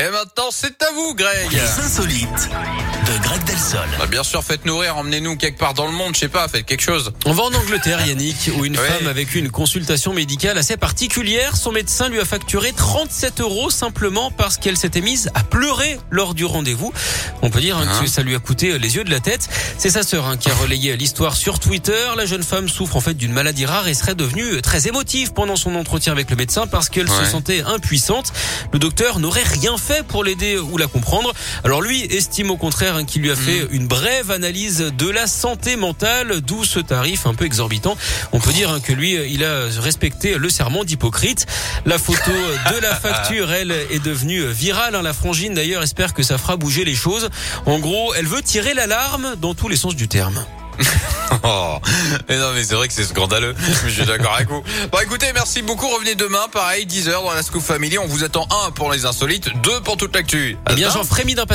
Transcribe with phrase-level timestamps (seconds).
[0.00, 1.50] Et maintenant, c'est à vous, Greg.
[1.50, 3.80] Les insolites de Greg Delsol.
[3.98, 6.66] Bah, bien sûr, faites nourrir, emmenez-nous quelque part dans le monde, je sais pas, faites
[6.66, 7.10] quelque chose.
[7.26, 8.86] On va en Angleterre, Yannick, où une Oui.
[8.86, 11.56] femme a vécu une consultation médicale assez particulière.
[11.56, 16.34] Son médecin lui a facturé 37 euros simplement parce qu'elle s'était mise à pleurer lors
[16.34, 16.92] du rendez-vous.
[17.42, 19.48] On peut dire hein, Hein que ça lui a coûté les yeux de la tête.
[19.78, 22.06] C'est sa sœur hein, qui a relayé l'histoire sur Twitter.
[22.16, 25.56] La jeune femme souffre en fait d'une maladie rare et serait devenue très émotive pendant
[25.56, 28.32] son entretien avec le médecin parce qu'elle se sentait impuissante.
[28.72, 31.32] Le docteur n'aurait rien fait pour l'aider ou la comprendre.
[31.64, 33.68] Alors lui estime au contraire hein, qu'il lui a fait Mm.
[33.72, 37.96] une brève analyse de la santé mentale, d'où ce tarif un peu exorbitant.
[38.32, 41.46] On peut dire hein, que lui, il a respecté le serment d'Hippocrate.
[41.86, 44.94] La photo de la facture, elle, est devenue virale.
[44.94, 45.02] hein.
[45.02, 47.28] La frangine, d'ailleurs, espère que ça fera bouger les choses.
[47.66, 50.44] En gros, elle veut tirer l'alarme dans tous les sens du terme.
[51.44, 51.78] Oh.
[52.28, 53.54] Mais non, mais c'est vrai que c'est scandaleux.
[53.84, 54.62] Je suis d'accord avec vous.
[54.90, 55.88] Bon, écoutez, merci beaucoup.
[55.88, 57.98] Revenez demain, pareil, 10h dans la Scoop Family.
[57.98, 60.56] On vous attend un pour les insolites, deux pour toute l'actu.
[60.70, 61.48] Eh bien, j'en frémis d'impatience.